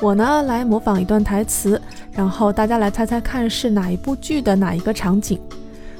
[0.00, 1.80] 我呢来模仿一段台词，
[2.12, 5.40] 然后大家来猜猜看是哪一部剧的哪一个场景。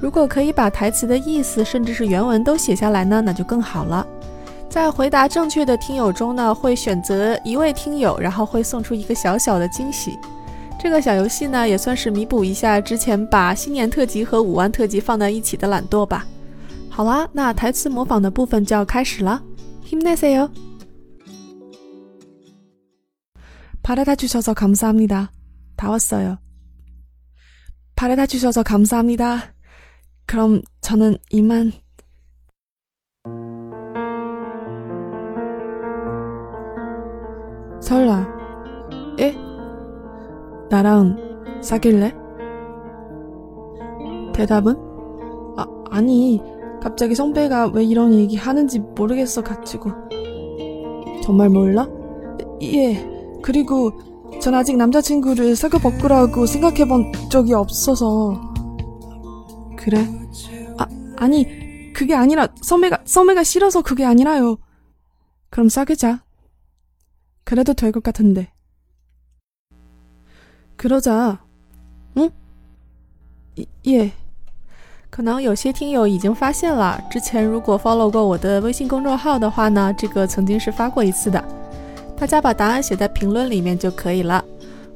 [0.00, 4.06] 如果可以把台词的意思甚至是原文都写下来呢，那就更好了。
[4.68, 10.18] 在回答正确的听友中呢，会选择一位听友，然后会送出一个小小的惊喜。
[10.78, 16.26] 这个小游戏呢，也算是弥补一下之前把新年特辑和五万特辑放在一起的懒惰吧。
[16.90, 19.40] 好啦，那台词模仿的部分就要开始了。
[19.88, 20.50] 힘내세요
[23.83, 25.31] 바래다 주셔서 감사합니다
[25.75, 26.37] 다 왔어요
[27.95, 29.53] 바래다 주셔서 감사합니다
[30.25, 31.71] 그럼 저는 이만
[37.81, 38.27] 설라
[39.19, 39.35] 에?
[40.69, 42.13] 나랑 사귈래?
[44.33, 44.75] 대답은?
[45.57, 46.41] 아, 아니
[46.81, 49.91] 갑자기 성배가 왜 이런 얘기 하는지 모르겠어 가지고
[51.23, 51.87] 정말 몰라?
[52.63, 53.10] 예
[53.42, 53.92] 그리고
[54.40, 58.40] 전 아직 남자친구를 사귀어 벗꾸라고 생각해본 적이 없어서
[59.76, 60.06] 그래?
[60.78, 64.58] 아, 아니, 그게 아니라, 썸매가, 썸매가 싫어서 그게 아니라요.
[65.48, 66.22] 그럼 사귀자.
[67.44, 68.52] 그래도 될 것 같은데.
[70.76, 71.38] 그러자.
[72.18, 72.30] 응?
[73.56, 74.12] 이, 예.
[75.08, 81.42] 可能有些听友已经发现了，之前如果 follow 过我的微信公众号的话呢，这个曾经是发过一次的。
[82.20, 84.44] 大家把答案写在评论里面就可以了。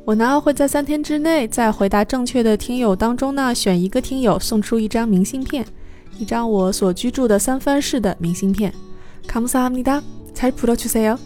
[0.04, 5.64] 我呢会在三天之内，在回答正确的听友当中呢，选一个听友送出一张明信片，
[6.18, 8.72] 一张我所居住的三藩市的明信片。
[9.28, 11.18] 감사합니다잘불어주세요